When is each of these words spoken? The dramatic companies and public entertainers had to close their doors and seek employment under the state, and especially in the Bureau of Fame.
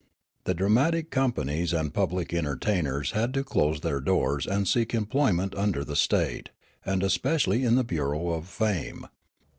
The 0.45 0.55
dramatic 0.55 1.11
companies 1.11 1.73
and 1.73 1.93
public 1.93 2.33
entertainers 2.33 3.11
had 3.11 3.35
to 3.35 3.43
close 3.43 3.81
their 3.81 4.01
doors 4.01 4.47
and 4.47 4.67
seek 4.67 4.95
employment 4.95 5.53
under 5.53 5.83
the 5.83 5.95
state, 5.95 6.49
and 6.83 7.03
especially 7.03 7.63
in 7.63 7.75
the 7.75 7.83
Bureau 7.83 8.29
of 8.31 8.47
Fame. 8.47 9.05